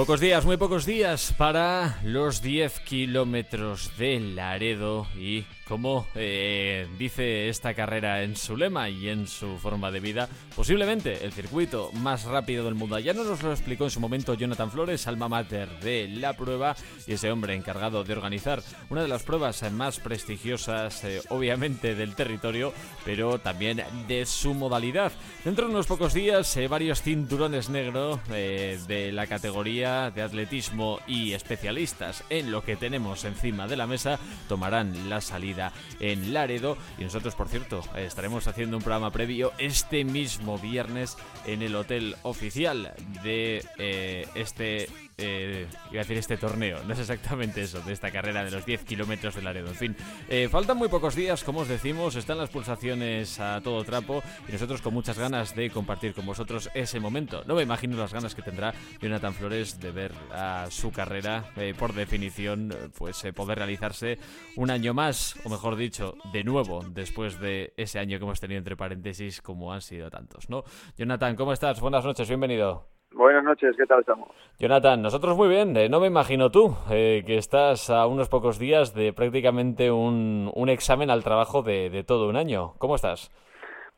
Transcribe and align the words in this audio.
Pocos 0.00 0.18
días, 0.18 0.46
muy 0.46 0.56
pocos 0.56 0.86
días 0.86 1.34
para 1.36 1.98
los 2.02 2.40
10 2.40 2.80
kilómetros 2.80 3.98
de 3.98 4.18
Laredo 4.18 5.06
y 5.14 5.44
como 5.70 6.08
eh, 6.16 6.88
dice 6.98 7.48
esta 7.48 7.74
carrera 7.74 8.24
en 8.24 8.34
su 8.34 8.56
lema 8.56 8.90
y 8.90 9.08
en 9.08 9.28
su 9.28 9.56
forma 9.56 9.92
de 9.92 10.00
vida, 10.00 10.28
posiblemente 10.56 11.24
el 11.24 11.32
circuito 11.32 11.92
más 11.92 12.24
rápido 12.24 12.64
del 12.64 12.74
mundo. 12.74 12.98
Ya 12.98 13.12
nos 13.14 13.40
lo 13.40 13.52
explicó 13.52 13.84
en 13.84 13.90
su 13.90 14.00
momento 14.00 14.34
Jonathan 14.34 14.72
Flores, 14.72 15.06
alma 15.06 15.28
mater 15.28 15.68
de 15.78 16.08
la 16.08 16.32
prueba 16.32 16.74
y 17.06 17.12
ese 17.12 17.30
hombre 17.30 17.54
encargado 17.54 18.02
de 18.02 18.12
organizar 18.12 18.60
una 18.88 19.02
de 19.02 19.08
las 19.08 19.22
pruebas 19.22 19.62
más 19.70 20.00
prestigiosas, 20.00 21.04
eh, 21.04 21.22
obviamente, 21.28 21.94
del 21.94 22.16
territorio, 22.16 22.72
pero 23.04 23.38
también 23.38 23.80
de 24.08 24.26
su 24.26 24.54
modalidad. 24.54 25.12
Dentro 25.44 25.66
de 25.66 25.72
unos 25.72 25.86
pocos 25.86 26.12
días, 26.14 26.56
eh, 26.56 26.66
varios 26.66 27.00
cinturones 27.02 27.70
negros 27.70 28.18
de 28.28 29.10
la 29.12 29.28
categoría 29.28 30.10
de 30.10 30.22
atletismo 30.22 30.98
y 31.06 31.32
especialistas 31.32 32.24
en 32.28 32.50
lo 32.50 32.64
que 32.64 32.74
tenemos 32.74 33.24
encima 33.24 33.68
de 33.68 33.76
la 33.76 33.86
mesa 33.86 34.18
tomarán 34.48 35.08
la 35.08 35.20
salida 35.20 35.59
en 36.00 36.32
Laredo. 36.32 36.76
Y 36.98 37.04
nosotros, 37.04 37.34
por 37.34 37.48
cierto, 37.48 37.82
estaremos 37.96 38.46
haciendo 38.46 38.76
un 38.76 38.82
programa 38.82 39.10
previo 39.10 39.52
este 39.58 40.04
mismo 40.04 40.58
viernes 40.58 41.16
en 41.46 41.62
el 41.62 41.74
hotel 41.76 42.16
oficial 42.22 42.94
de 43.22 43.64
eh, 43.78 44.26
este 44.34 44.88
eh, 45.20 45.66
decir 45.92 46.18
este 46.18 46.36
torneo, 46.36 46.82
no 46.84 46.92
es 46.94 46.98
exactamente 46.98 47.62
eso, 47.62 47.80
de 47.80 47.92
esta 47.92 48.10
carrera 48.10 48.44
de 48.44 48.50
los 48.50 48.64
10 48.64 48.84
kilómetros 48.84 49.34
de 49.34 49.42
Laredo. 49.42 49.68
En 49.68 49.74
fin, 49.74 49.96
eh, 50.28 50.48
faltan 50.50 50.76
muy 50.76 50.88
pocos 50.88 51.14
días, 51.14 51.44
como 51.44 51.60
os 51.60 51.68
decimos, 51.68 52.16
están 52.16 52.38
las 52.38 52.50
pulsaciones 52.50 53.38
a 53.40 53.60
todo 53.60 53.84
trapo 53.84 54.22
y 54.48 54.52
nosotros 54.52 54.80
con 54.82 54.94
muchas 54.94 55.18
ganas 55.18 55.54
de 55.54 55.70
compartir 55.70 56.14
con 56.14 56.26
vosotros 56.26 56.70
ese 56.74 57.00
momento. 57.00 57.42
No 57.46 57.54
me 57.54 57.62
imagino 57.62 57.96
las 57.96 58.12
ganas 58.12 58.34
que 58.34 58.42
tendrá 58.42 58.74
Jonathan 59.00 59.34
Flores 59.34 59.78
de 59.80 59.90
ver 59.90 60.12
a 60.32 60.66
su 60.70 60.90
carrera, 60.90 61.52
eh, 61.56 61.74
por 61.78 61.92
definición, 61.92 62.74
pues 62.96 63.22
poder 63.34 63.58
realizarse 63.58 64.18
un 64.56 64.70
año 64.70 64.94
más, 64.94 65.36
o 65.44 65.48
mejor 65.48 65.76
dicho, 65.76 66.16
de 66.32 66.44
nuevo, 66.44 66.84
después 66.88 67.38
de 67.40 67.72
ese 67.76 67.98
año 67.98 68.18
que 68.18 68.24
hemos 68.24 68.40
tenido 68.40 68.58
entre 68.58 68.76
paréntesis, 68.76 69.40
como 69.42 69.72
han 69.72 69.82
sido 69.82 70.10
tantos, 70.10 70.48
¿no? 70.48 70.64
Jonathan, 70.96 71.36
¿cómo 71.36 71.52
estás? 71.52 71.80
Buenas 71.80 72.04
noches, 72.04 72.28
bienvenido. 72.28 72.99
Buenas 73.12 73.42
noches, 73.42 73.76
¿qué 73.76 73.86
tal 73.86 74.00
estamos? 74.00 74.28
Jonathan, 74.58 75.02
nosotros 75.02 75.36
muy 75.36 75.48
bien, 75.48 75.76
eh, 75.76 75.88
no 75.88 76.00
me 76.00 76.06
imagino 76.06 76.50
tú, 76.50 76.76
eh, 76.90 77.24
que 77.26 77.38
estás 77.38 77.90
a 77.90 78.06
unos 78.06 78.28
pocos 78.28 78.58
días 78.58 78.94
de 78.94 79.12
prácticamente 79.12 79.90
un, 79.90 80.50
un 80.54 80.68
examen 80.68 81.10
al 81.10 81.24
trabajo 81.24 81.62
de, 81.62 81.90
de, 81.90 82.04
todo 82.04 82.28
un 82.28 82.36
año. 82.36 82.74
¿Cómo 82.78 82.94
estás? 82.94 83.30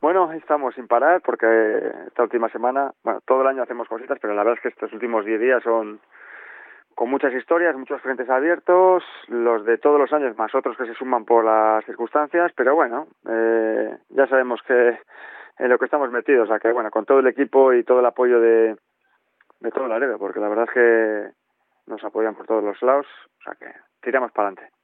Bueno, 0.01 0.31
estamos 0.33 0.73
sin 0.75 0.87
parar 0.87 1.21
porque 1.21 1.45
esta 2.07 2.23
última 2.23 2.49
semana, 2.49 2.91
bueno, 3.03 3.21
todo 3.25 3.41
el 3.41 3.47
año 3.47 3.61
hacemos 3.61 3.87
cositas, 3.87 4.17
pero 4.19 4.33
la 4.33 4.43
verdad 4.43 4.57
es 4.57 4.63
que 4.63 4.69
estos 4.69 4.91
últimos 4.93 5.25
10 5.25 5.39
días 5.39 5.63
son 5.63 5.99
con 6.95 7.09
muchas 7.09 7.33
historias, 7.33 7.75
muchos 7.75 8.01
frentes 8.01 8.29
abiertos, 8.29 9.03
los 9.27 9.63
de 9.63 9.77
todos 9.77 9.99
los 9.99 10.11
años 10.11 10.37
más 10.37 10.53
otros 10.55 10.75
que 10.75 10.85
se 10.85 10.93
suman 10.95 11.23
por 11.23 11.45
las 11.45 11.85
circunstancias, 11.85 12.51
pero 12.55 12.75
bueno, 12.75 13.07
eh, 13.29 13.95
ya 14.09 14.27
sabemos 14.27 14.59
que 14.67 14.97
en 15.59 15.69
lo 15.69 15.77
que 15.77 15.85
estamos 15.85 16.11
metidos, 16.11 16.45
o 16.45 16.47
sea 16.47 16.59
que 16.59 16.71
bueno, 16.71 16.89
con 16.91 17.05
todo 17.05 17.19
el 17.19 17.27
equipo 17.27 17.73
y 17.73 17.83
todo 17.83 17.99
el 17.99 18.05
apoyo 18.05 18.39
de 18.39 18.75
de 19.63 19.71
todo 19.71 19.87
Laredo, 19.87 20.19
porque 20.19 20.41
la 20.41 20.49
verdad 20.49 20.65
es 20.67 20.73
que 20.73 21.31
nos 21.87 22.03
apoyan 22.03 22.35
por 22.35 22.45
todos 22.45 22.63
los 22.63 22.81
lados, 22.81 23.07
o 23.39 23.43
sea 23.43 23.55
que 23.55 23.73
tiramos 24.01 24.31
para 24.31 24.49
adelante. 24.49 24.75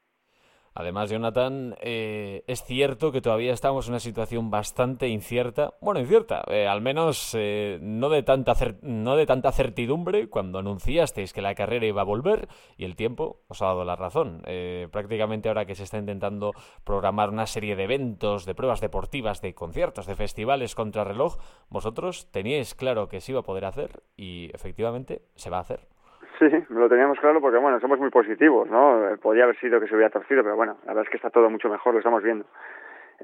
Además, 0.80 1.10
Jonathan, 1.10 1.76
eh, 1.82 2.46
es 2.48 2.64
cierto 2.64 3.12
que 3.12 3.20
todavía 3.20 3.52
estamos 3.52 3.88
en 3.88 3.92
una 3.92 4.00
situación 4.00 4.50
bastante 4.50 5.10
incierta. 5.10 5.74
Bueno, 5.82 6.00
incierta, 6.00 6.46
eh, 6.48 6.70
al 6.70 6.80
menos 6.80 7.36
eh, 7.38 7.80
no, 7.82 8.08
de 8.08 8.24
tanta 8.24 8.54
no 8.82 9.18
de 9.18 9.26
tanta 9.26 9.52
certidumbre 9.52 10.30
cuando 10.30 10.60
anunciasteis 10.60 11.34
que 11.34 11.42
la 11.42 11.54
carrera 11.54 11.86
iba 11.86 12.00
a 12.00 12.06
volver 12.06 12.48
y 12.78 12.86
el 12.86 12.96
tiempo 12.96 13.42
os 13.50 13.62
ha 13.62 13.66
dado 13.66 13.84
la 13.84 13.98
razón. 13.98 14.42
prácticamente 14.90 15.50
ahora 15.50 15.66
que 15.66 15.76
se 15.76 15.84
está 15.84 15.98
intentando 15.98 16.54
programar 16.86 17.30
una 17.30 17.46
serie 17.46 17.76
de 17.76 17.84
eventos, 17.84 18.46
de 18.46 18.56
pruebas 18.56 18.80
deportivas, 18.80 19.42
de 19.42 19.54
conciertos, 19.54 20.06
de 20.06 20.16
festivales 20.16 20.76
contra 20.76 21.04
reloj, 21.04 21.40
vosotros 21.68 22.32
teníais 22.32 22.74
claro 22.74 23.10
que 23.10 23.20
se 23.20 23.34
iba 23.34 23.42
a 23.42 23.44
poder 23.44 23.66
hacer 23.66 24.02
y 24.16 24.50
efectivamente 24.54 25.24
se 25.36 25.50
va 25.50 25.58
a 25.58 25.62
hacer. 25.62 25.99
Sí, 26.40 26.48
lo 26.70 26.88
teníamos 26.88 27.20
claro 27.20 27.42
porque, 27.42 27.58
bueno, 27.58 27.82
somos 27.82 28.00
muy 28.00 28.10
positivos, 28.10 28.70
¿no? 28.70 29.18
Podría 29.22 29.44
haber 29.44 29.60
sido 29.60 29.80
que 29.82 29.88
se 29.88 29.96
hubiera 29.96 30.10
torcido, 30.10 30.42
pero 30.42 30.56
bueno, 30.56 30.78
la 30.86 30.94
verdad 30.94 31.04
es 31.04 31.10
que 31.10 31.18
está 31.18 31.30
todo 31.30 31.50
mucho 31.50 31.68
mejor, 31.68 31.94
lo 31.94 32.00
estamos 32.00 32.24
viendo. 32.24 32.46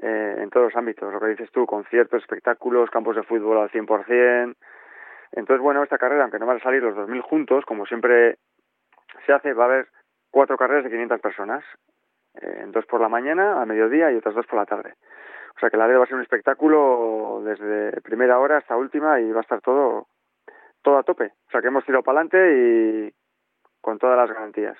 Eh, 0.02 0.36
en 0.42 0.50
todos 0.50 0.66
los 0.66 0.76
ámbitos, 0.76 1.10
lo 1.10 1.18
que 1.18 1.28
dices 1.28 1.50
tú, 1.50 1.64
conciertos, 1.64 2.20
espectáculos, 2.20 2.90
campos 2.90 3.16
de 3.16 3.22
fútbol 3.22 3.56
al 3.56 3.70
100%. 3.70 4.54
Entonces, 5.32 5.62
bueno, 5.62 5.82
esta 5.82 5.96
carrera, 5.96 6.24
aunque 6.24 6.38
no 6.38 6.44
van 6.44 6.58
a 6.58 6.62
salir 6.62 6.82
los 6.82 6.94
2.000 6.94 7.22
juntos, 7.22 7.64
como 7.64 7.86
siempre 7.86 8.36
se 9.24 9.32
hace, 9.32 9.54
va 9.54 9.64
a 9.64 9.66
haber 9.68 9.88
cuatro 10.30 10.58
carreras 10.58 10.84
de 10.84 10.90
500 10.90 11.20
personas. 11.20 11.64
Eh, 12.42 12.64
dos 12.66 12.84
por 12.84 13.00
la 13.00 13.08
mañana, 13.08 13.62
a 13.62 13.64
mediodía 13.64 14.12
y 14.12 14.16
otras 14.16 14.34
dos 14.34 14.46
por 14.46 14.58
la 14.58 14.66
tarde. 14.66 14.92
O 15.56 15.58
sea 15.58 15.70
que 15.70 15.78
la 15.78 15.86
red 15.86 15.98
va 15.98 16.04
a 16.04 16.06
ser 16.06 16.16
un 16.16 16.22
espectáculo 16.22 17.40
desde 17.42 17.98
primera 18.02 18.38
hora 18.38 18.58
hasta 18.58 18.76
última 18.76 19.20
y 19.20 19.32
va 19.32 19.38
a 19.38 19.42
estar 19.42 19.62
todo 19.62 20.06
todo 20.86 20.98
a 20.98 21.02
tope. 21.02 21.32
O 21.48 21.50
sea 21.50 21.60
que 21.60 21.66
hemos 21.66 21.84
tirado 21.84 22.04
para 22.04 22.20
adelante 22.20 22.38
y 22.38 23.14
con 23.80 23.98
todas 23.98 24.16
las 24.16 24.30
garantías. 24.30 24.78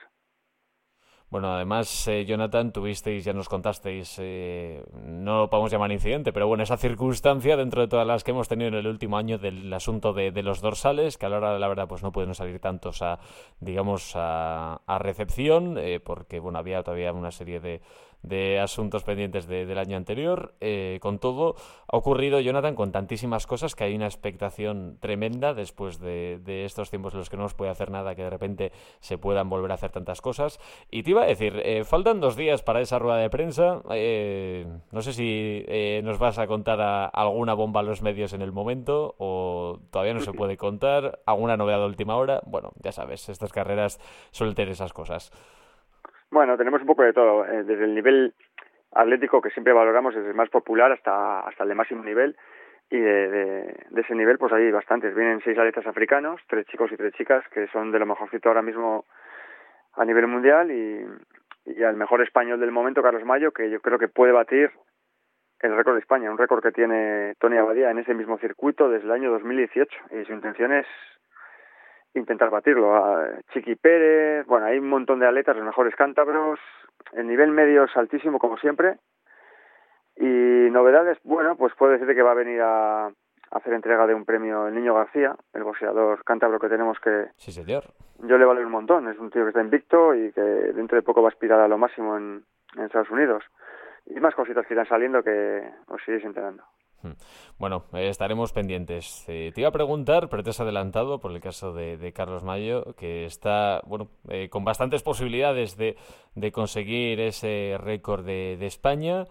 Bueno, 1.28 1.52
además, 1.52 2.06
eh, 2.06 2.24
Jonathan, 2.24 2.70
tuvisteis, 2.70 3.24
ya 3.24 3.32
nos 3.32 3.48
contasteis, 3.48 4.16
eh, 4.20 4.84
no 5.02 5.40
lo 5.40 5.50
podemos 5.50 5.72
llamar 5.72 5.90
incidente, 5.90 6.32
pero 6.32 6.46
bueno, 6.46 6.62
esa 6.62 6.76
circunstancia 6.76 7.56
dentro 7.56 7.80
de 7.80 7.88
todas 7.88 8.06
las 8.06 8.22
que 8.22 8.30
hemos 8.30 8.46
tenido 8.46 8.68
en 8.68 8.74
el 8.74 8.86
último 8.86 9.18
año 9.18 9.36
del 9.36 9.72
asunto 9.72 10.12
de, 10.12 10.30
los 10.44 10.60
dorsales, 10.60 11.18
que 11.18 11.26
a 11.26 11.28
la 11.28 11.38
hora 11.38 11.52
de 11.52 11.58
la 11.58 11.66
verdad 11.66 11.88
pues 11.88 12.04
no 12.04 12.12
pueden 12.12 12.32
salir 12.36 12.60
tantos 12.60 13.02
a, 13.02 13.18
digamos, 13.58 14.12
a, 14.14 14.80
recepción, 15.00 15.78
eh, 15.78 15.98
porque 15.98 16.38
bueno, 16.38 16.60
había 16.60 16.84
todavía 16.84 17.12
una 17.12 17.32
serie 17.32 17.58
de, 17.58 17.80
de 18.26 18.58
asuntos 18.58 19.04
pendientes 19.04 19.46
del 19.46 19.78
año 19.78 19.96
anterior. 19.96 20.54
Eh, 20.60 20.98
con 21.00 21.18
todo, 21.18 21.54
ha 21.86 21.96
ocurrido, 21.96 22.40
Jonathan, 22.40 22.74
con 22.74 22.90
tantísimas 22.92 23.46
cosas 23.46 23.74
que 23.74 23.84
hay 23.84 23.94
una 23.94 24.06
expectación 24.06 24.98
tremenda 25.00 25.54
después 25.54 26.00
de, 26.00 26.64
estos 26.64 26.90
tiempos 26.90 27.14
en 27.14 27.20
los 27.20 27.30
que 27.30 27.36
no 27.36 27.44
nos 27.44 27.54
puede 27.54 27.70
hacer 27.70 27.90
nada, 27.90 28.14
que 28.14 28.22
de 28.22 28.30
repente 28.30 28.72
se 29.00 29.16
puedan 29.16 29.48
volver 29.48 29.70
a 29.70 29.74
hacer 29.74 29.92
tantas 29.92 30.20
cosas. 30.20 30.58
Y 30.90 31.02
iba 31.16 31.24
a 31.24 31.28
decir, 31.28 31.54
eh, 31.64 31.84
faltan 31.84 32.20
dos 32.20 32.36
días 32.36 32.62
para 32.62 32.80
esa 32.80 32.98
rueda 32.98 33.18
de 33.18 33.30
prensa. 33.30 33.82
Eh, 33.92 34.66
no 34.92 35.00
sé 35.00 35.12
si 35.12 35.64
nos 36.04 36.18
vas 36.18 36.38
a 36.38 36.46
contar 36.46 37.10
alguna 37.12 37.54
bomba 37.54 37.80
a 37.80 37.84
los 37.84 38.02
medios 38.02 38.32
en 38.32 38.42
el 38.42 38.52
momento 38.52 39.14
o 39.18 39.78
todavía 39.90 40.14
no 40.14 40.20
se 40.20 40.32
puede 40.32 40.56
contar. 40.56 41.18
¿Alguna 41.26 41.56
novedad 41.56 41.78
de 41.78 41.86
última 41.86 42.16
hora? 42.16 42.40
Bueno, 42.46 42.70
ya 42.82 42.92
sabes, 42.92 43.28
estas 43.28 43.52
carreras 43.52 43.98
suelen 44.30 44.54
tener 44.54 44.72
esas 44.72 44.92
cosas. 44.92 45.32
Bueno, 46.30 46.56
tenemos 46.56 46.80
un 46.80 46.86
poco 46.86 47.02
de 47.02 47.12
todo, 47.12 47.46
eh, 47.46 47.62
desde 47.64 47.84
el 47.84 47.94
nivel 47.94 48.34
atlético 48.92 49.40
que 49.40 49.50
siempre 49.50 49.72
valoramos, 49.72 50.14
desde 50.14 50.28
el 50.28 50.34
más 50.34 50.50
popular 50.50 50.92
hasta, 50.92 51.40
hasta 51.40 51.62
el 51.62 51.68
de 51.68 51.74
máximo 51.74 52.02
nivel, 52.02 52.36
y 52.90 52.98
de, 52.98 53.28
de, 53.90 54.00
ese 54.00 54.14
nivel 54.14 54.38
pues 54.38 54.52
hay 54.52 54.70
bastantes. 54.70 55.14
Vienen 55.14 55.40
seis 55.42 55.58
atletas 55.58 55.86
africanos, 55.86 56.40
tres 56.48 56.66
chicos 56.66 56.90
y 56.92 56.96
tres 56.96 57.14
chicas, 57.14 57.44
que 57.52 57.66
son 57.68 57.90
de 57.90 57.98
lo 57.98 58.06
mejorcito 58.06 58.48
ahora 58.48 58.62
mismo 58.62 59.06
a 59.96 60.04
nivel 60.04 60.26
mundial, 60.26 60.70
y, 60.70 61.82
al 61.82 61.96
mejor 61.96 62.22
español 62.22 62.60
del 62.60 62.70
momento, 62.70 63.02
Carlos 63.02 63.24
Mayo, 63.24 63.52
que 63.52 63.70
yo 63.70 63.80
creo 63.80 63.98
que 63.98 64.08
puede 64.08 64.32
batir 64.32 64.70
el 65.60 65.76
récord 65.76 65.94
de 65.94 66.00
España, 66.00 66.30
un 66.30 66.38
récord 66.38 66.62
que 66.62 66.70
tiene 66.70 67.34
Tony 67.38 67.56
Abadía 67.56 67.90
en 67.90 67.98
ese 67.98 68.14
mismo 68.14 68.38
circuito 68.38 68.88
desde 68.88 69.06
el 69.06 69.12
año 69.12 69.30
2018, 69.32 69.96
y 70.12 70.24
su 70.24 70.32
intención 70.32 70.72
es 70.72 70.86
intentar 72.14 72.50
batirlo. 72.50 72.94
A 72.94 73.40
Chiqui 73.52 73.74
Pérez, 73.74 74.46
bueno, 74.46 74.66
hay 74.66 74.78
un 74.78 74.88
montón 74.88 75.18
de 75.18 75.26
atletas, 75.26 75.56
los 75.56 75.64
mejores 75.64 75.94
cántabros, 75.96 76.60
el 77.12 77.26
nivel 77.26 77.50
medio 77.50 77.84
es 77.84 77.96
altísimo 77.96 78.38
como 78.38 78.58
siempre. 78.58 78.96
Y 80.16 80.70
novedades, 80.70 81.18
bueno, 81.24 81.56
pues 81.56 81.74
puede 81.74 81.94
decirte 81.94 82.14
que 82.14 82.22
va 82.22 82.32
a 82.32 82.34
venir 82.34 82.60
a, 82.62 83.10
hacer 83.50 83.72
entrega 83.72 84.06
de 84.06 84.14
un 84.14 84.24
premio 84.24 84.66
el 84.66 84.74
Niño 84.74 84.94
García, 84.94 85.36
el 85.52 85.64
boxeador 85.64 86.24
cántabro 86.24 86.58
que 86.58 86.68
tenemos 86.68 86.98
que... 87.00 87.26
Sí, 87.36 87.52
señor. 87.52 87.84
Yo 88.22 88.38
le 88.38 88.44
vale 88.44 88.64
un 88.64 88.72
montón, 88.72 89.08
es 89.08 89.18
un 89.18 89.30
tío 89.30 89.42
que 89.42 89.48
está 89.48 89.60
invicto 89.60 90.14
y 90.14 90.32
que 90.32 90.40
dentro 90.40 90.96
de 90.96 91.02
poco 91.02 91.22
va 91.22 91.28
a 91.28 91.32
aspirar 91.32 91.60
a 91.60 91.68
lo 91.68 91.78
máximo 91.78 92.16
en, 92.16 92.44
en 92.76 92.84
Estados 92.84 93.10
Unidos. 93.10 93.44
Y 94.06 94.20
más 94.20 94.34
cositas 94.34 94.66
que 94.66 94.74
irán 94.74 94.86
saliendo 94.86 95.22
que 95.22 95.68
os 95.88 96.00
iréis 96.06 96.24
enterando. 96.24 96.62
Hmm. 97.02 97.12
Bueno, 97.58 97.84
eh, 97.92 98.08
estaremos 98.08 98.52
pendientes. 98.52 99.24
Eh, 99.28 99.52
te 99.54 99.60
iba 99.60 99.68
a 99.68 99.72
preguntar, 99.72 100.28
pero 100.28 100.42
te 100.42 100.50
has 100.50 100.60
adelantado 100.60 101.20
por 101.20 101.32
el 101.32 101.40
caso 101.40 101.72
de, 101.72 102.12
Carlos 102.14 102.44
Mayo, 102.44 102.94
que 102.96 103.24
está 103.24 103.80
bueno 103.86 104.08
eh, 104.28 104.48
con 104.48 104.64
bastantes 104.64 105.02
posibilidades 105.02 105.76
de, 105.76 105.96
de 106.34 106.52
conseguir 106.52 107.20
ese 107.20 107.76
récord 107.78 108.24
de, 108.24 108.56
de 108.58 108.66
España. 108.66 109.24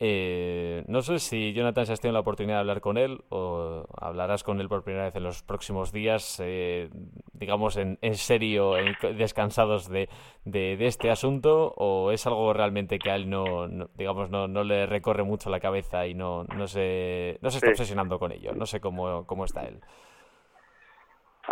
Eh, 0.00 0.82
no 0.88 1.02
sé 1.02 1.20
si 1.20 1.52
Jonathan, 1.52 1.86
si 1.86 1.92
has 1.92 2.00
tenido 2.00 2.14
la 2.14 2.20
oportunidad 2.20 2.56
de 2.56 2.60
hablar 2.60 2.80
con 2.80 2.98
él 2.98 3.22
o 3.28 3.86
hablarás 3.96 4.42
con 4.42 4.60
él 4.60 4.68
por 4.68 4.82
primera 4.82 5.04
vez 5.04 5.14
en 5.14 5.22
los 5.22 5.42
próximos 5.44 5.92
días, 5.92 6.40
eh, 6.42 6.90
digamos, 7.32 7.76
en, 7.76 7.98
en 8.02 8.16
serio, 8.16 8.72
descansados 9.16 9.88
de, 9.88 10.08
de, 10.44 10.84
este 10.86 11.10
asunto, 11.10 11.74
o 11.76 12.10
es 12.10 12.26
algo 12.26 12.52
realmente 12.52 12.98
que 12.98 13.10
a 13.10 13.14
él 13.14 13.30
no, 13.30 13.68
digamos, 13.96 14.30
no, 14.30 14.48
no, 14.48 14.64
le 14.64 14.86
recorre 14.86 15.22
mucho 15.22 15.48
la 15.48 15.60
cabeza 15.60 16.06
y 16.08 16.14
no, 16.14 16.42
no, 16.44 16.66
se, 16.66 17.38
no 17.40 17.50
se 17.50 17.58
está 17.58 17.70
obsesionando 17.70 18.18
con 18.18 18.32
ello. 18.32 18.52
No 18.52 18.66
sé 18.66 18.80
cómo, 18.80 19.24
cómo 19.26 19.44
está 19.44 19.62
él. 19.62 19.80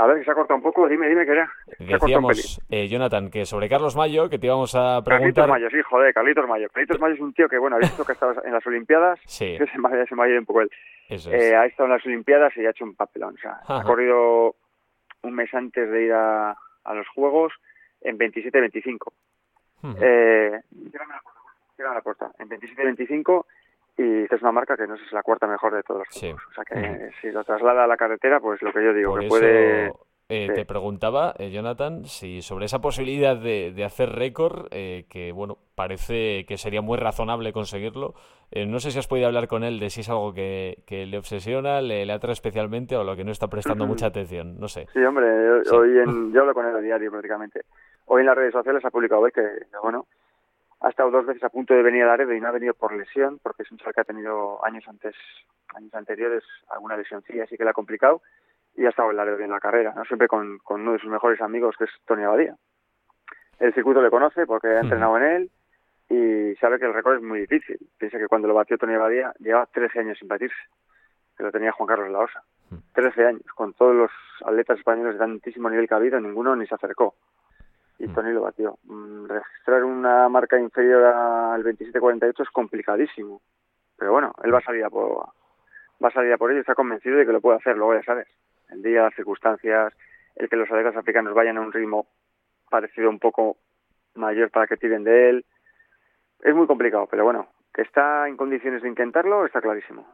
A 0.02 0.06
ver, 0.06 0.18
que 0.18 0.24
se 0.24 0.30
ha 0.30 0.34
cortado 0.34 0.56
un 0.56 0.62
poco, 0.62 0.88
dime, 0.88 1.08
dime 1.08 1.24
que 1.24 1.32
era. 1.32 1.50
Decíamos, 1.78 2.60
eh, 2.70 2.88
Jonathan, 2.88 3.30
que 3.30 3.46
sobre 3.46 3.68
Carlos 3.68 3.94
Mayo, 3.96 4.28
que 4.28 4.38
te 4.38 4.46
íbamos 4.46 4.74
a 4.74 5.00
Carlitos 5.04 5.04
preguntar... 5.04 5.48
Mayo, 5.48 5.70
sí, 5.70 5.80
joder, 5.82 6.12
Carlitos 6.12 6.48
Mayo. 6.48 6.68
Carlitos 6.70 7.00
Mayo 7.00 7.14
es 7.14 7.20
un 7.20 7.32
tío 7.32 7.48
que, 7.48 7.58
bueno, 7.58 7.76
ha 7.76 7.78
visto 7.78 8.04
que 8.04 8.12
ha 8.12 8.14
estado 8.14 8.44
en 8.44 8.52
las 8.52 8.66
Olimpiadas, 8.66 9.20
Sí. 9.26 9.56
que 9.58 9.66
se 9.66 9.78
me, 9.78 9.88
ha- 9.88 10.06
se 10.06 10.14
me 10.14 10.22
ha 10.24 10.28
ido 10.28 10.38
un 10.40 10.46
poco 10.46 10.62
él. 10.62 10.70
Eso 11.08 11.30
es. 11.32 11.42
Eh, 11.42 11.56
ha 11.56 11.66
estado 11.66 11.86
en 11.86 11.92
las 11.92 12.04
Olimpiadas 12.06 12.56
y 12.56 12.66
ha 12.66 12.70
hecho 12.70 12.84
un 12.84 12.94
papelón. 12.94 13.34
O 13.34 13.38
sea, 13.38 13.60
ha 13.66 13.82
corrido 13.84 14.56
un 15.22 15.34
mes 15.34 15.52
antes 15.54 15.88
de 15.90 16.04
ir 16.04 16.12
a, 16.12 16.50
a 16.84 16.94
los 16.94 17.06
Juegos 17.08 17.52
en 18.00 18.18
27-25. 18.18 18.96
Ujú. 19.84 19.96
Eh, 20.00 20.60
tírame 20.90 21.14
la 21.14 21.20
puerta, 21.22 21.40
tírame 21.76 21.94
la 21.94 22.00
puerta. 22.02 22.30
En 22.38 22.48
27-25 22.48 23.44
y 23.98 24.24
es 24.24 24.42
una 24.42 24.52
marca 24.52 24.76
que 24.76 24.86
no 24.86 24.96
sé 24.96 25.02
si 25.02 25.06
es 25.08 25.12
la 25.12 25.22
cuarta 25.22 25.46
mejor 25.46 25.74
de 25.74 25.82
todos 25.82 26.00
los 26.00 26.08
Sí. 26.10 26.30
O 26.32 26.54
sea 26.54 26.64
que 26.64 26.74
Ujú. 26.78 27.10
si 27.20 27.30
lo 27.30 27.44
traslada 27.44 27.84
a 27.84 27.86
la 27.86 27.96
carretera, 27.96 28.40
pues 28.40 28.60
lo 28.62 28.72
que 28.72 28.82
yo 28.84 28.92
digo, 28.94 29.10
Por 29.10 29.20
que 29.20 29.26
eso 29.26 29.34
puede... 29.38 29.86
eh, 30.28 30.46
sí. 30.48 30.54
te 30.54 30.64
preguntaba, 30.64 31.34
eh, 31.38 31.50
Jonathan, 31.50 32.04
si 32.06 32.40
sobre 32.42 32.64
esa 32.66 32.80
posibilidad 32.80 33.36
de, 33.36 33.72
de 33.74 33.84
hacer 33.84 34.08
récord, 34.10 34.66
eh, 34.70 35.04
que 35.10 35.30
bueno, 35.32 35.58
parece 35.74 36.46
que 36.46 36.56
sería 36.56 36.80
muy 36.80 36.96
razonable 36.96 37.52
conseguirlo. 37.52 38.14
eh, 38.50 38.66
no 38.66 38.78
sé 38.80 38.90
si 38.90 38.98
has 38.98 39.06
podido 39.08 39.26
hablar 39.26 39.46
con 39.48 39.62
él 39.64 39.78
de 39.80 39.90
si 39.90 40.00
es 40.00 40.08
algo 40.08 40.32
que, 40.34 40.82
que 40.86 41.04
le 41.06 41.18
obsesiona, 41.18 41.80
le, 41.80 42.04
le 42.06 42.12
atrae 42.12 42.32
especialmente 42.32 42.96
o 42.96 43.04
lo 43.04 43.14
que 43.16 43.24
no 43.24 43.30
está 43.32 43.48
prestando 43.48 43.86
mucha 43.86 44.06
atención. 44.06 44.58
No 44.58 44.68
sé. 44.68 44.86
Sí, 44.92 45.00
hombre, 45.04 45.26
yo- 45.26 45.64
Sí. 45.64 45.76
hoy 45.76 45.98
en, 45.98 46.32
yo 46.32 46.40
hablo 46.42 46.54
con 46.54 46.66
él 46.66 46.76
a 46.76 46.80
diario 46.80 47.10
prácticamente. 47.10 47.62
Hoy 48.06 48.20
en 48.20 48.26
las 48.26 48.36
redes 48.36 48.52
sociales 48.52 48.84
ha 48.84 48.90
publicado 48.90 49.20
hoy 49.22 49.30
que, 49.32 49.42
bueno, 49.82 50.06
ha 50.82 50.88
estado 50.88 51.10
dos 51.10 51.26
veces 51.26 51.44
a 51.44 51.48
punto 51.48 51.74
de 51.74 51.82
venir 51.82 52.02
al 52.02 52.08
Laredo 52.08 52.34
y 52.34 52.40
no 52.40 52.48
ha 52.48 52.52
venido 52.52 52.74
por 52.74 52.92
lesión, 52.92 53.38
porque 53.42 53.62
es 53.62 53.70
un 53.70 53.78
chaval 53.78 53.94
que 53.94 54.00
ha 54.00 54.04
tenido 54.04 54.64
años 54.64 54.84
antes, 54.88 55.14
años 55.74 55.94
anteriores 55.94 56.42
alguna 56.68 56.96
lesioncilla, 56.96 57.44
así 57.44 57.56
que 57.56 57.64
le 57.64 57.70
ha 57.70 57.74
complicado, 57.74 58.20
y 58.76 58.84
ha 58.84 58.88
estado 58.88 59.10
en 59.10 59.16
Laredo 59.16 59.38
en 59.38 59.50
la 59.50 59.60
carrera, 59.60 59.92
¿no? 59.94 60.04
Siempre 60.04 60.26
con, 60.26 60.58
con 60.58 60.80
uno 60.80 60.94
de 60.94 60.98
sus 60.98 61.10
mejores 61.10 61.40
amigos, 61.40 61.76
que 61.78 61.84
es 61.84 61.90
Tony 62.04 62.24
Abadía. 62.24 62.56
El 63.60 63.72
circuito 63.74 64.02
le 64.02 64.10
conoce 64.10 64.44
porque 64.44 64.68
ha 64.68 64.80
entrenado 64.80 65.16
en 65.18 65.22
él 65.22 65.50
y 66.08 66.56
sabe 66.56 66.80
que 66.80 66.86
el 66.86 66.94
récord 66.94 67.16
es 67.16 67.22
muy 67.22 67.40
difícil. 67.40 67.78
Piensa 67.96 68.18
que 68.18 68.26
cuando 68.26 68.48
lo 68.48 68.54
batió 68.54 68.76
Tony 68.76 68.94
Abadía 68.94 69.32
llevaba 69.38 69.66
13 69.66 70.00
años 70.00 70.18
sin 70.18 70.26
batirse, 70.26 70.56
que 71.36 71.44
lo 71.44 71.52
tenía 71.52 71.70
Juan 71.70 71.86
Carlos 71.86 72.10
Laosa. 72.10 72.42
Ujú. 72.72 72.82
13 72.94 73.26
años, 73.26 73.42
con 73.54 73.72
todos 73.74 73.94
los 73.94 74.10
atletas 74.44 74.78
españoles 74.78 75.14
de 75.14 75.20
tantísimo 75.20 75.70
nivel 75.70 75.86
que 75.86 75.94
ha 75.94 75.98
habido, 75.98 76.18
ninguno 76.18 76.56
ni 76.56 76.66
se 76.66 76.74
acercó. 76.74 77.14
Y 78.02 78.08
Mm. 78.08 78.14
Tony 78.14 78.32
lo 78.32 78.42
batió. 78.42 78.78
Mm, 78.84 79.26
Registrar 79.26 79.84
una 79.84 80.28
marca 80.28 80.58
inferior 80.58 81.04
al 81.04 81.62
27.48 81.62 82.42
es 82.42 82.50
complicadísimo. 82.50 83.40
Pero 83.96 84.10
bueno, 84.10 84.32
él 84.42 84.52
va 84.52 84.58
a 84.58 84.62
salir 84.62 84.84
a 84.84 84.90
por, 84.90 85.26
va 86.02 86.08
a 86.08 86.12
salir 86.12 86.32
a 86.32 86.36
por 86.36 86.50
ello 86.50 86.60
está 86.60 86.74
convencido 86.74 87.16
de 87.16 87.24
que 87.24 87.32
lo 87.32 87.40
puede 87.40 87.58
hacer. 87.58 87.76
Luego 87.76 87.94
ya 87.94 88.02
sabes, 88.02 88.26
el 88.70 88.82
día, 88.82 89.02
las 89.02 89.14
circunstancias, 89.14 89.94
el 90.34 90.48
que 90.48 90.56
los 90.56 90.68
atletas 90.68 90.96
africanos 90.96 91.32
vayan 91.32 91.58
a 91.58 91.60
un 91.60 91.72
ritmo 91.72 92.08
parecido 92.68 93.08
un 93.08 93.20
poco 93.20 93.56
mayor 94.14 94.50
para 94.50 94.66
que 94.66 94.76
tiren 94.76 95.04
de 95.04 95.30
él. 95.30 95.44
Es 96.40 96.54
muy 96.54 96.66
complicado, 96.66 97.06
pero 97.08 97.22
bueno, 97.22 97.46
que 97.72 97.82
está 97.82 98.26
en 98.26 98.36
condiciones 98.36 98.82
de 98.82 98.88
intentarlo, 98.88 99.46
está 99.46 99.60
clarísimo. 99.60 100.04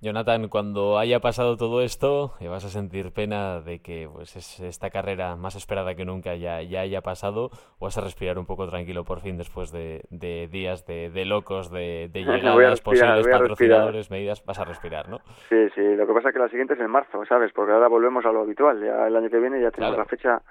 Jonathan, 0.00 0.48
cuando 0.48 0.96
haya 0.98 1.18
pasado 1.18 1.56
todo 1.56 1.82
esto, 1.82 2.34
eh, 2.40 2.46
vas 2.46 2.64
a 2.64 2.68
sentir 2.68 3.12
pena 3.12 3.60
de 3.60 3.80
que 3.80 4.08
pues 4.12 4.36
es 4.36 4.60
esta 4.60 4.90
carrera 4.90 5.34
más 5.34 5.56
esperada 5.56 5.96
que 5.96 6.04
nunca 6.04 6.36
ya, 6.36 6.62
ya 6.62 6.82
haya 6.82 7.00
pasado, 7.00 7.50
o 7.80 7.84
vas 7.86 7.98
a 7.98 8.02
respirar 8.02 8.38
un 8.38 8.46
poco 8.46 8.68
tranquilo 8.68 9.04
por 9.04 9.20
fin 9.20 9.36
después 9.36 9.72
de, 9.72 10.02
de 10.10 10.46
días 10.46 10.86
de, 10.86 11.10
de 11.10 11.24
locos, 11.24 11.70
de, 11.72 12.08
de 12.12 12.20
llegadas, 12.24 12.70
respirar, 12.70 13.16
posibles 13.16 13.26
patrocinadores, 13.38 14.10
medidas, 14.12 14.44
vas 14.46 14.60
a 14.60 14.64
respirar, 14.64 15.08
¿no? 15.08 15.18
Sí, 15.48 15.68
sí, 15.74 15.82
lo 15.96 16.06
que 16.06 16.12
pasa 16.12 16.28
es 16.28 16.34
que 16.34 16.40
la 16.40 16.48
siguiente 16.48 16.74
es 16.74 16.80
en 16.80 16.90
marzo, 16.90 17.24
¿sabes? 17.26 17.52
Porque 17.52 17.72
ahora 17.72 17.88
volvemos 17.88 18.24
a 18.24 18.30
lo 18.30 18.42
habitual. 18.42 18.80
Ya 18.80 19.06
el 19.08 19.16
año 19.16 19.28
que 19.30 19.38
viene 19.40 19.60
ya 19.60 19.70
tenemos 19.72 19.96
Claro. 19.96 20.04
la 20.04 20.04
fecha 20.08 20.42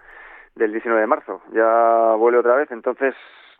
del 0.55 0.71
19 0.73 0.99
de 0.99 1.07
marzo. 1.07 1.41
Ya 1.53 2.15
vuelve 2.17 2.39
otra 2.39 2.55
vez, 2.55 2.69
entonces 2.71 3.13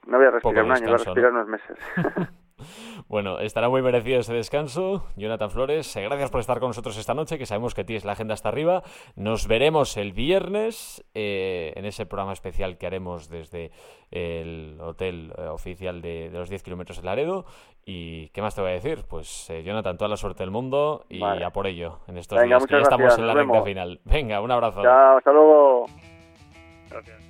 no 0.07 0.18
voy 0.18 0.27
a 0.27 0.31
respirar 0.31 0.63
un 0.63 0.71
año, 0.71 0.86
voy 0.86 0.94
a 0.94 0.98
respirar 0.98 1.31
unos 1.31 1.48
meses. 1.48 1.77
Bueno, 3.07 3.39
estará 3.39 3.69
muy 3.69 3.81
merecido 3.81 4.19
ese 4.19 4.33
descanso. 4.33 5.06
Jonathan 5.15 5.50
Flores, 5.50 5.95
eh, 5.95 6.04
gracias 6.04 6.30
por 6.30 6.42
estar 6.42 6.59
con 6.59 6.69
nosotros 6.69 6.98
esta 6.98 7.13
noche, 7.13 7.38
que 7.38 7.45
sabemos 7.45 7.74
que 7.74 7.83
tienes 7.83 8.04
la 8.04 8.13
agenda 8.13 8.33
hasta 8.33 8.50
arriba. 8.50 8.83
Nos 9.15 9.48
veremos 9.48 9.95
el 9.98 10.12
viernes 10.12 11.06
eh, 11.13 11.74
en 11.75 11.86
ese 11.86 12.06
programa 12.06 12.33
especial 12.33 12.77
que 12.77 12.88
haremos 12.88 13.30
desde 13.30 13.71
el 14.12 14.77
hotel 14.81 15.33
eh, 15.38 15.48
oficial 15.48 16.01
de, 16.01 16.30
de 16.30 16.38
los 16.38 16.50
10 16.50 16.63
kilómetros 16.63 16.98
de 16.98 17.06
Laredo. 17.06 17.45
¿Y 17.86 18.30
qué 18.30 18.42
más 18.42 18.56
te 18.56 18.62
voy 18.62 18.71
a 18.71 18.74
decir? 18.74 19.06
Pues 19.07 19.50
eh, 19.50 19.63
Jonathan, 19.63 19.98
toda 19.98 20.09
la 20.09 20.18
suerte 20.18 20.44
del 20.44 20.51
mundo 20.51 21.06
y 21.09 21.19
Vale. 21.19 21.45
a 21.45 21.51
por 21.51 21.68
ello 21.68 22.00
en 22.07 22.18
estos 22.18 22.38
Venga, 22.38 22.57
días, 22.57 22.68
que 22.68 22.75
ya 22.75 22.81
estamos 22.81 23.18
en 23.18 23.27
la 23.27 23.33
recta 23.33 23.62
final. 23.63 24.01
Venga, 24.04 24.42
un 24.42 24.51
abrazo. 24.51 24.81
Chao, 24.81 25.18
hasta 25.18 25.31
luego. 25.31 25.86
Gracias. 26.89 27.26